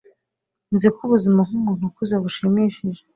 nzi 0.73 0.87
ko 0.95 0.99
ubuzima 1.05 1.39
nkumuntu 1.47 1.83
ukuze 1.89 2.15
bushimishije 2.23 3.01